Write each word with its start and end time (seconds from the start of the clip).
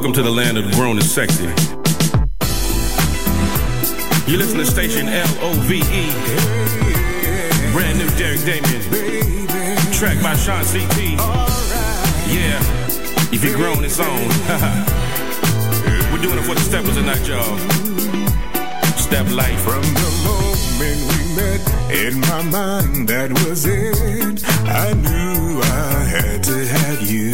Welcome 0.00 0.14
to 0.14 0.22
the 0.22 0.30
land 0.30 0.56
of 0.56 0.64
the 0.64 0.72
grown 0.76 0.96
and 0.96 1.04
sexy. 1.04 1.44
You 4.30 4.38
listen 4.38 4.56
to 4.56 4.64
station 4.64 5.08
L-O-V-E. 5.08 6.10
Brand 7.72 7.98
new 7.98 8.08
Derek 8.16 8.40
Damien. 8.40 8.80
Track 9.92 10.22
by 10.22 10.34
Sean 10.36 10.64
C.T. 10.64 11.16
Yeah, 12.32 12.58
if 13.30 13.44
you're 13.44 13.56
grown, 13.56 13.84
it's 13.84 14.00
on. 14.00 14.08
We're 16.10 16.22
doing 16.22 16.38
it 16.38 16.44
for 16.48 16.54
the 16.54 16.62
steppers 16.62 16.94
tonight, 16.94 17.28
y'all. 17.28 17.58
Step 18.96 19.30
life. 19.30 19.60
From 19.60 19.82
the 19.82 20.10
moment 20.24 21.12
we 21.12 21.34
met, 21.36 21.60
in 21.92 22.20
my 22.20 22.40
mind, 22.50 23.06
that 23.10 23.32
was 23.44 23.66
it. 23.66 24.42
I 24.64 24.94
knew 24.94 25.60
I 25.60 26.04
had 26.04 26.42
to 26.44 26.66
have 26.66 27.02
you. 27.02 27.32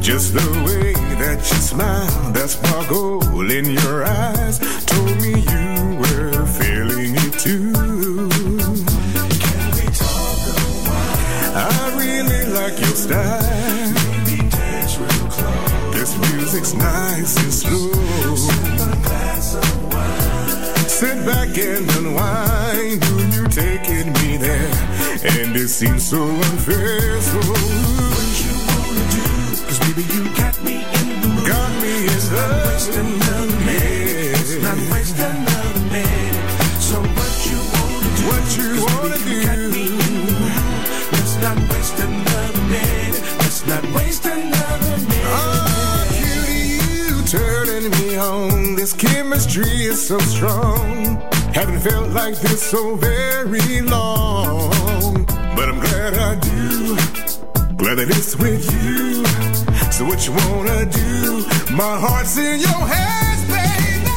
Just 0.00 0.32
the 0.32 0.65
smile, 1.76 2.32
that 2.32 2.48
sparkle 2.48 3.50
in 3.50 3.66
your 3.66 4.04
eyes, 4.04 4.58
told 4.86 5.16
me 5.20 5.32
you 5.52 5.68
were 6.00 6.46
feeling 6.58 7.12
it 7.24 7.32
too. 7.44 7.72
Can 9.44 9.64
we 9.76 9.84
talk 9.92 10.40
a 10.48 10.58
while? 10.88 11.52
I 11.54 11.84
really 12.00 12.42
like 12.58 12.76
your 12.80 12.96
style. 13.04 13.92
Maybe 13.92 14.48
dance 14.48 14.96
real 14.96 15.28
close. 15.36 15.94
This 15.94 16.12
music's 16.32 16.72
nice 16.72 17.34
and 17.44 17.52
slow. 17.52 18.36
Sit 21.00 21.18
back 21.26 21.52
and 21.58 21.84
unwind. 21.98 23.04
You 23.34 23.44
taking 23.48 24.08
me 24.20 24.38
there? 24.38 24.72
And 25.28 25.54
it 25.54 25.68
seems 25.68 26.08
so 26.08 26.22
unfair. 26.24 26.85
Chemistry 49.56 49.86
is 49.86 50.06
so 50.06 50.18
strong. 50.18 51.16
Haven't 51.54 51.80
felt 51.80 52.10
like 52.10 52.34
this 52.40 52.62
so 52.62 52.96
very 52.96 53.80
long. 53.82 55.24
But 55.56 55.68
I'm 55.68 55.80
glad 55.80 56.14
I 56.14 56.34
do. 56.36 56.96
Glad 57.76 57.96
that 57.96 58.08
it's 58.10 58.36
with 58.36 58.64
you. 58.72 59.24
So 59.92 60.04
what 60.04 60.26
you 60.26 60.32
wanna 60.32 60.86
do? 60.86 61.46
My 61.74 61.98
heart's 61.98 62.36
in 62.36 62.60
your 62.60 62.82
hands, 62.94 63.42
baby. 63.48 64.10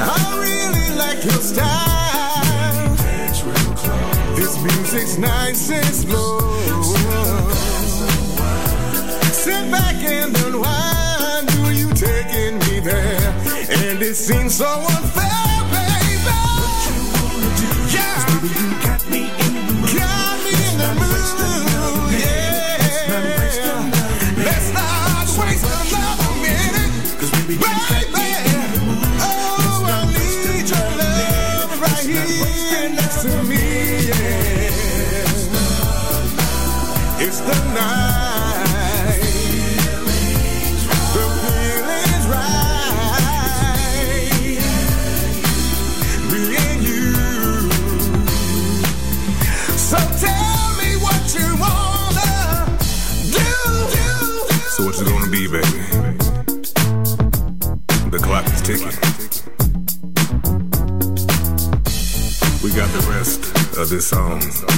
I 0.00 0.18
really 0.44 0.96
like 0.96 1.22
your 1.24 1.42
style. 1.52 2.96
This 4.36 4.62
music's 4.62 5.18
nice 5.18 5.70
and 5.70 5.94
slow. 5.94 6.38
Sit 9.48 9.70
back 9.70 9.96
and 10.04 10.36
unwind. 10.44 11.48
Do 11.48 11.72
you 11.72 11.88
taking 11.94 12.58
me 12.68 12.80
there? 12.80 13.32
And 13.80 14.02
it 14.02 14.14
seems 14.14 14.56
so 14.56 14.66
unfair, 14.66 15.64
baby. 15.72 16.20
What 16.28 16.84
you 16.84 17.00
wanna 17.16 17.50
do? 17.56 17.70
Yeah, 17.96 18.26
baby, 18.28 18.50
you 18.60 18.68
got 18.84 19.00
me 19.08 19.22
this 63.90 64.08
song. 64.08 64.77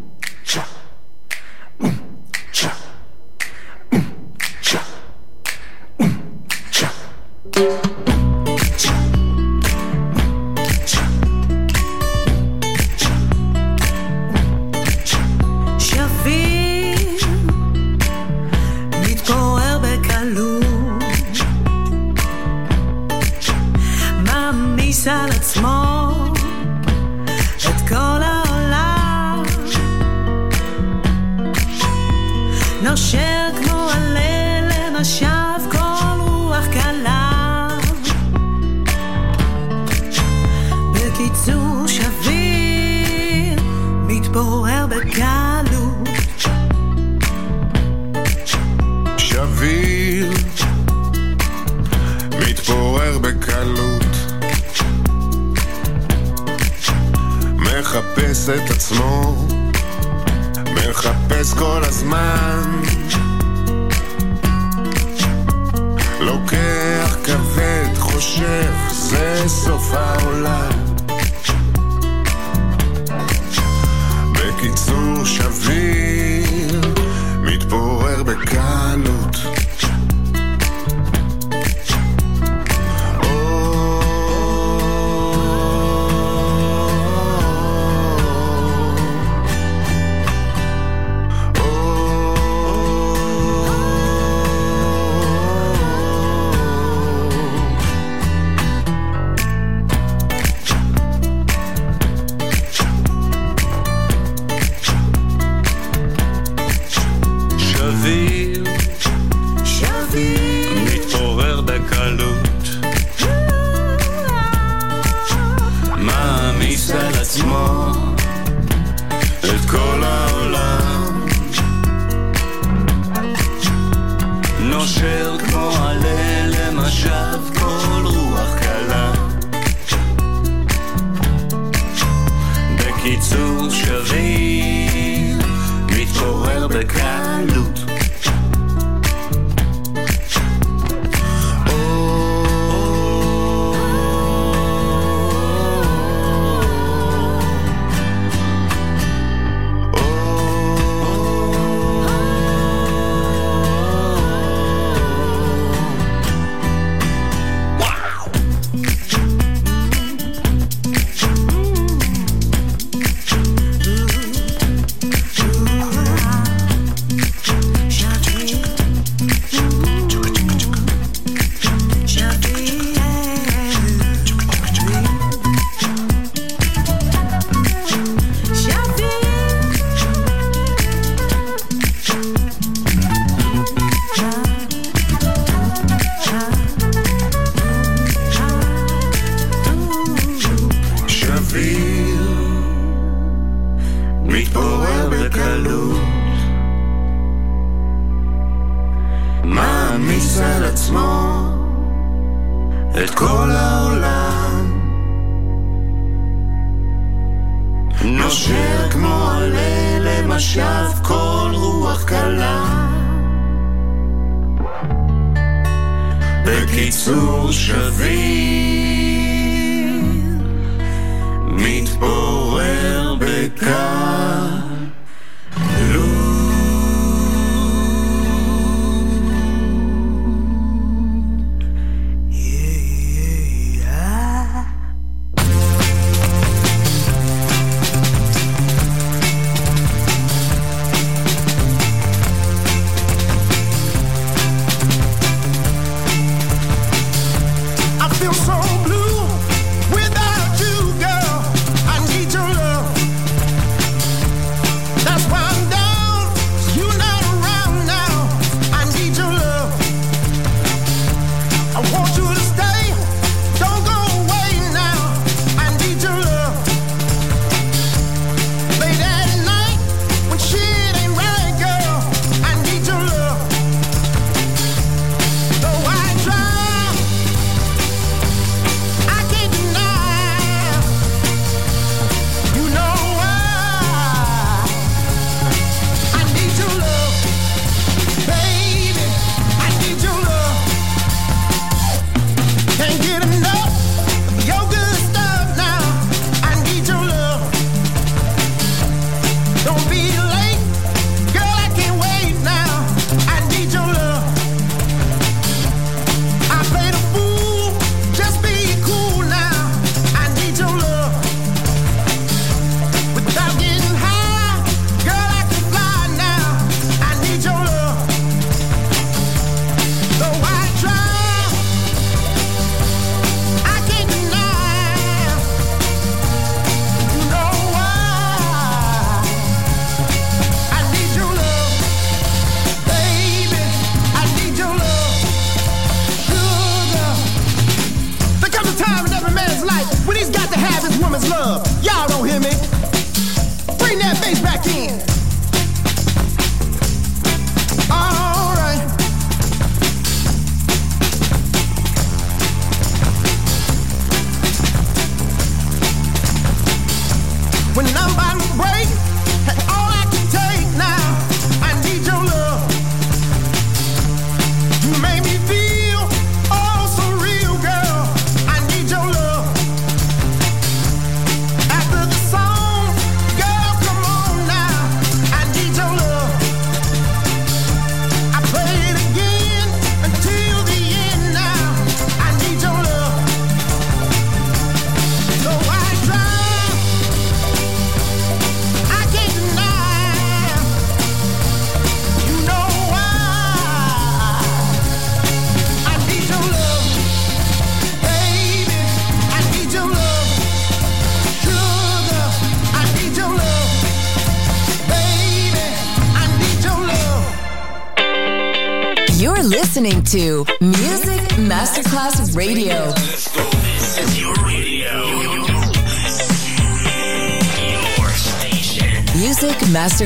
Listening 357.83 358.30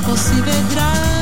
dopo 0.00 0.14
si. 0.16 1.17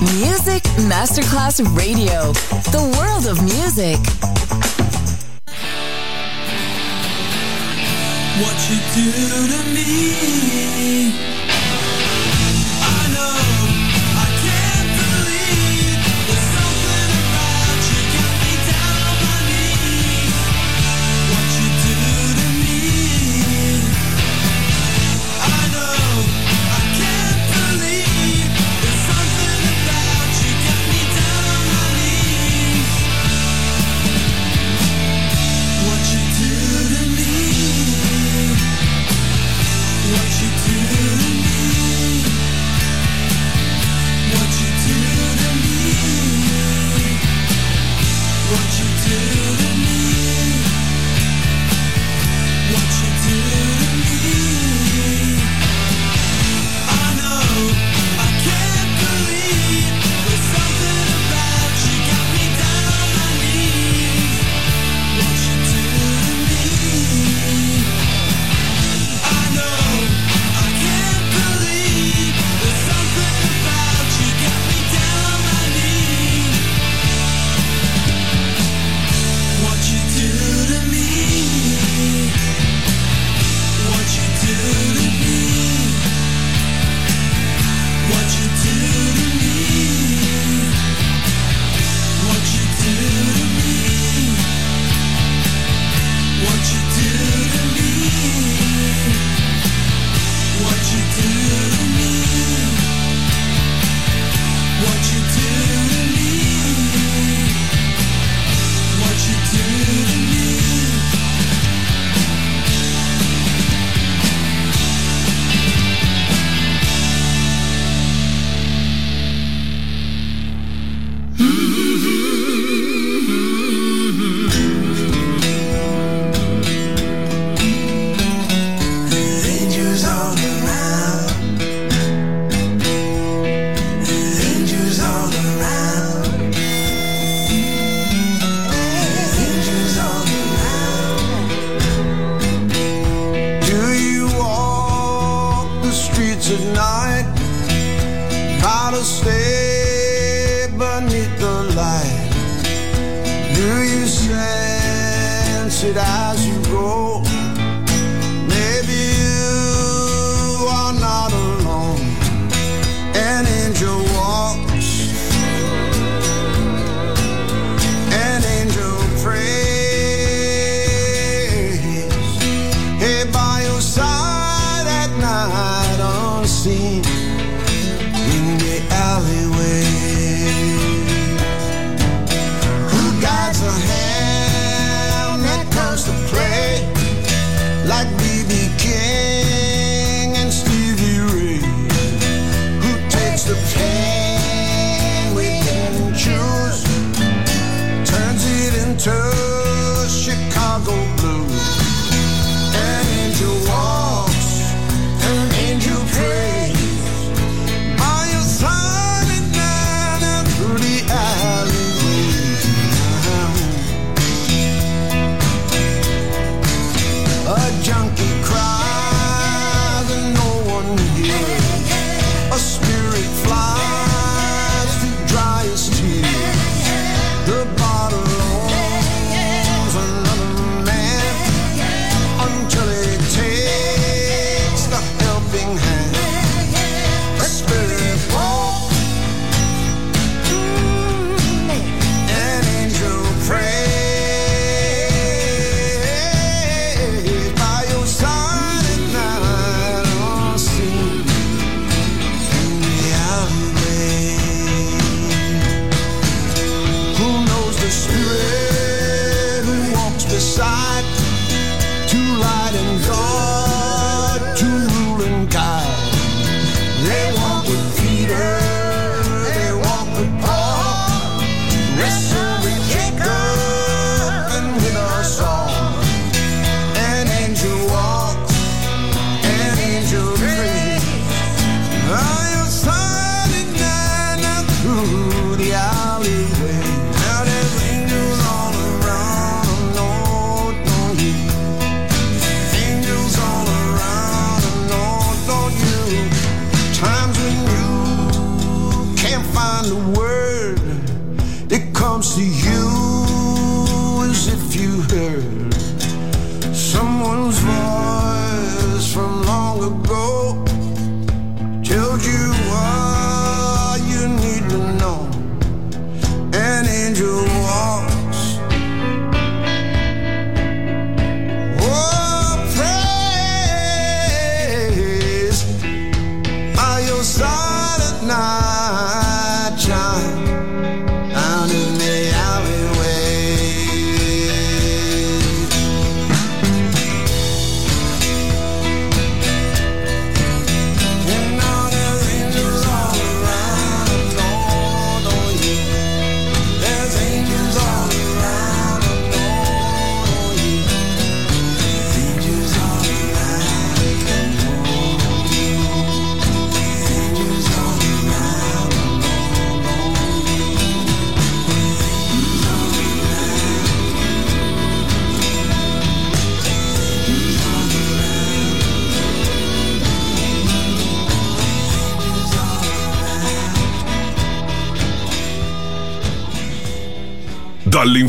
Music 0.00 0.62
Masterclass 0.88 1.60
Radio, 1.76 2.32
the 2.72 2.80
world 2.96 3.26
of 3.26 3.42
music. 3.44 3.98
What 8.40 8.56
you 8.70 8.78
do 8.94 9.12
to 9.48 9.60
me 9.74 11.39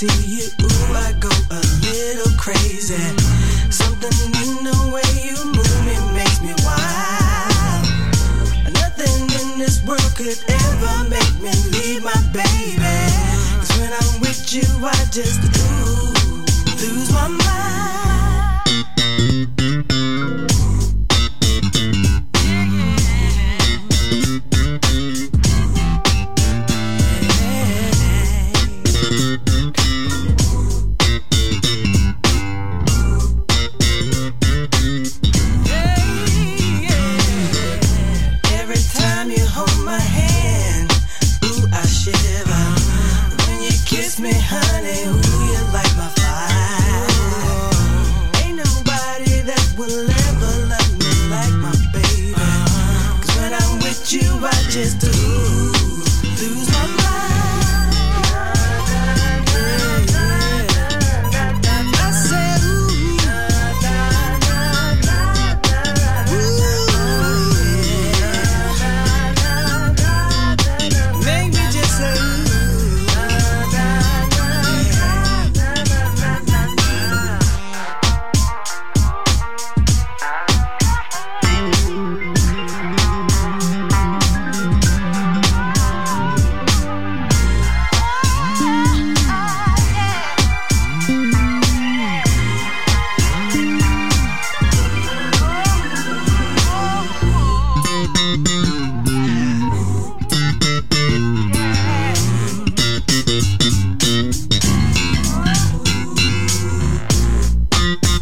See 0.00 0.24
you, 0.24 0.48
ooh, 0.62 0.94
I 0.96 1.12
go 1.20 1.28
a 1.50 1.60
little 1.84 2.32
crazy. 2.38 2.96
Something 3.68 4.16
in 4.40 4.64
the 4.64 4.78
way 4.94 5.04
you 5.28 5.36
move 5.44 5.80
me 5.84 5.96
makes 6.16 6.40
me 6.40 6.54
wild. 6.64 7.84
Nothing 8.80 9.28
in 9.28 9.58
this 9.58 9.84
world 9.84 10.12
could 10.16 10.40
ever 10.48 11.08
make 11.10 11.34
me 11.44 11.52
leave 11.76 12.02
my 12.02 12.16
baby. 12.32 12.96
'Cause 13.58 13.76
when 13.76 13.92
I'm 13.92 14.20
with 14.20 14.40
you, 14.54 14.64
I 14.86 14.96
just 15.12 15.49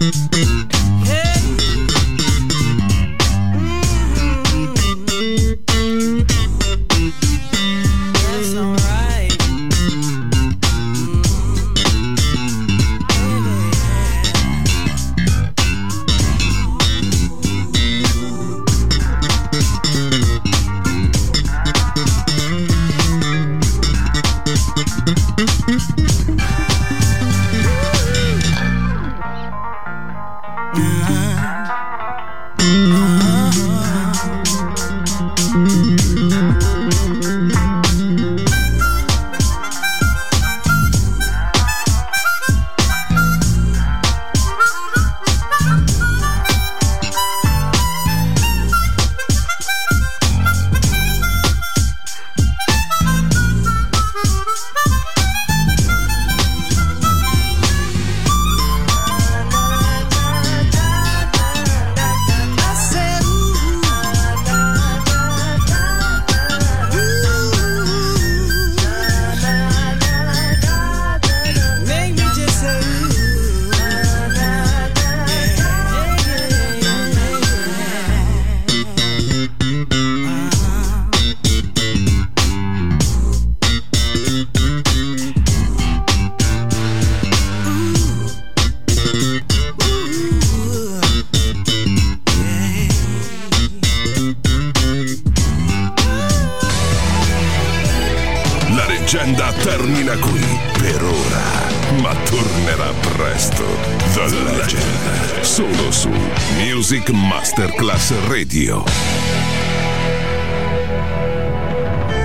Mm-hmm. 0.09 0.57